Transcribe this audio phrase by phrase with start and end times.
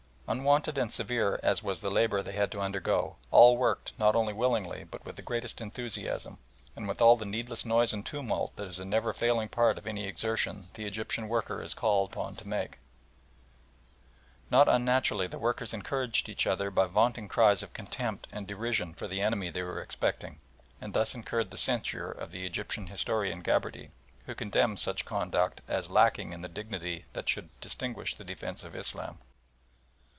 [0.27, 4.31] Unwonted and severe as was the labour they had to undergo, all worked not only
[4.31, 6.37] willingly but with the greatest enthusiasm,
[6.73, 9.85] and with all the needless noise and tumult that is a never failing part of
[9.85, 12.77] any exertion the Egyptian worker is called upon to make.
[14.49, 19.09] Not unnaturally the workers encouraged each other by vaunting cries of contempt and derision for
[19.09, 20.39] the enemy they were expecting,
[20.79, 23.91] and thus incurred the censure of the Egyptian historian Gabarty,
[24.27, 28.77] who condemns such conduct as lacking in the dignity that should distinguish the defence of
[28.77, 29.17] Islam.